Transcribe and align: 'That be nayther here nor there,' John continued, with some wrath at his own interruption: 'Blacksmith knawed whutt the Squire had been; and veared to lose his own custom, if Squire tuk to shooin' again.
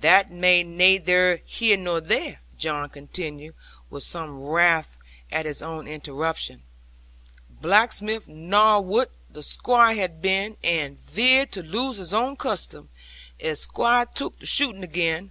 'That 0.00 0.28
be 0.40 0.64
nayther 0.64 1.40
here 1.46 1.76
nor 1.76 2.00
there,' 2.00 2.40
John 2.58 2.88
continued, 2.88 3.54
with 3.88 4.02
some 4.02 4.42
wrath 4.42 4.98
at 5.30 5.46
his 5.46 5.62
own 5.62 5.86
interruption: 5.86 6.64
'Blacksmith 7.48 8.26
knawed 8.28 8.86
whutt 8.86 9.12
the 9.30 9.40
Squire 9.40 9.94
had 9.94 10.20
been; 10.20 10.56
and 10.64 10.98
veared 10.98 11.52
to 11.52 11.62
lose 11.62 11.98
his 11.98 12.12
own 12.12 12.34
custom, 12.34 12.88
if 13.38 13.56
Squire 13.58 14.06
tuk 14.06 14.40
to 14.40 14.46
shooin' 14.46 14.82
again. 14.82 15.30